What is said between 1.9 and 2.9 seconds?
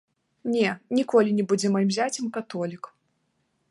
зяцем католік.